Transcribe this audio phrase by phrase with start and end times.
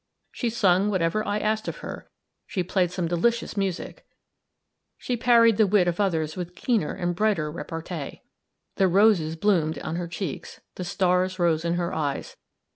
[0.31, 2.09] She sung whatever I asked of her;
[2.47, 4.03] she played some delicious music;
[4.97, 8.23] she parried the wit of others with keener and brighter repartee;
[8.77, 12.35] the roses bloomed on her cheeks, the stars rose in her eyes.